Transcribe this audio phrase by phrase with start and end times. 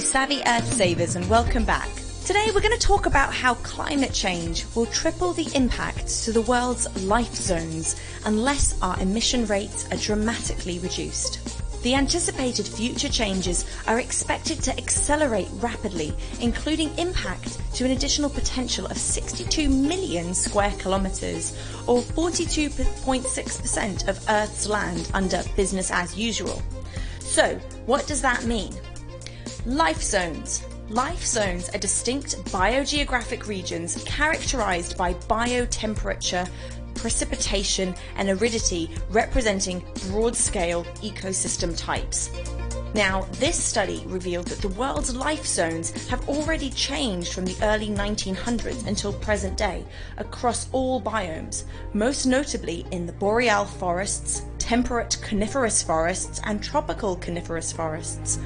[0.00, 1.88] Savvy Earth Savers, and welcome back.
[2.26, 6.42] Today we're going to talk about how climate change will triple the impacts to the
[6.42, 7.96] world's life zones
[8.26, 11.82] unless our emission rates are dramatically reduced.
[11.82, 18.86] The anticipated future changes are expected to accelerate rapidly, including impact to an additional potential
[18.86, 21.56] of 62 million square kilometres,
[21.86, 26.60] or 42.6% of Earth's land under business as usual.
[27.20, 27.54] So,
[27.86, 28.74] what does that mean?
[29.66, 30.62] Life zones.
[30.90, 36.48] Life zones are distinct biogeographic regions characterized by biotemperature,
[36.94, 42.30] precipitation, and aridity representing broad scale ecosystem types.
[42.94, 47.88] Now, this study revealed that the world's life zones have already changed from the early
[47.88, 49.84] 1900s until present day
[50.16, 57.72] across all biomes, most notably in the boreal forests, temperate coniferous forests, and tropical coniferous
[57.72, 58.38] forests.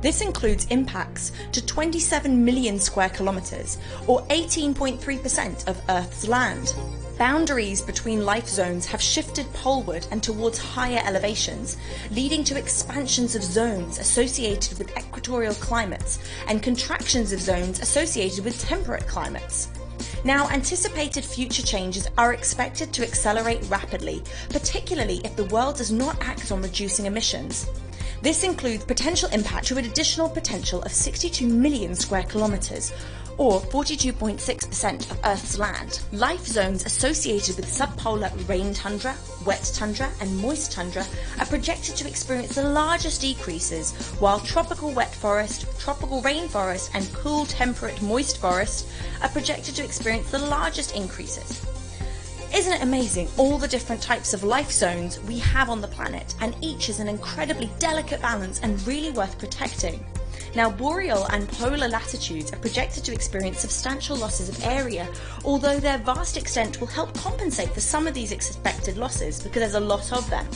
[0.00, 6.74] This includes impacts to 27 million square kilometres, or 18.3% of Earth's land.
[7.18, 11.76] Boundaries between life zones have shifted poleward and towards higher elevations,
[12.12, 18.58] leading to expansions of zones associated with equatorial climates and contractions of zones associated with
[18.62, 19.68] temperate climates.
[20.24, 26.16] Now, anticipated future changes are expected to accelerate rapidly, particularly if the world does not
[26.22, 27.66] act on reducing emissions.
[28.22, 32.92] This includes potential impact to an additional potential of 62 million square kilometres,
[33.38, 36.00] or 42.6% of Earth's land.
[36.12, 41.06] Life zones associated with subpolar rain tundra, wet tundra, and moist tundra
[41.38, 47.46] are projected to experience the largest decreases, while tropical wet forest, tropical rainforest, and cool
[47.46, 48.86] temperate moist forest
[49.22, 51.64] are projected to experience the largest increases.
[52.52, 56.34] Isn't it amazing all the different types of life zones we have on the planet,
[56.40, 60.04] and each is an incredibly delicate balance and really worth protecting?
[60.56, 65.08] Now, boreal and polar latitudes are projected to experience substantial losses of area,
[65.44, 69.74] although their vast extent will help compensate for some of these expected losses because there's
[69.74, 70.46] a lot of them.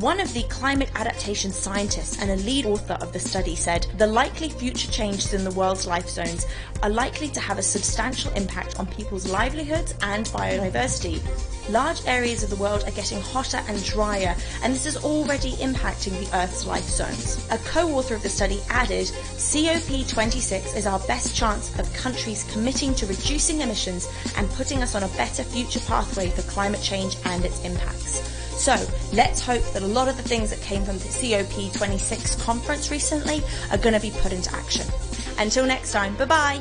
[0.00, 4.06] One of the climate adaptation scientists and a lead author of the study said the
[4.06, 6.46] likely future changes in the world's life zones
[6.82, 11.20] are likely to have a substantial impact on people's livelihoods and biodiversity.
[11.68, 16.18] Large areas of the world are getting hotter and drier, and this is already impacting
[16.18, 17.46] the Earth's life zones.
[17.50, 23.04] A co-author of the study added, COP26 is our best chance of countries committing to
[23.04, 27.62] reducing emissions and putting us on a better future pathway for climate change and its
[27.66, 28.29] impacts.
[28.60, 28.76] So
[29.14, 33.40] let's hope that a lot of the things that came from the COP26 conference recently
[33.70, 34.86] are going to be put into action.
[35.38, 36.60] Until next time, bye bye.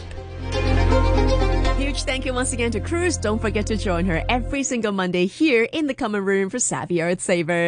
[1.77, 3.17] Huge thank you once again to Cruz.
[3.17, 7.01] Don't forget to join her every single Monday here in the common room for Savvy
[7.01, 7.57] Earth Savers.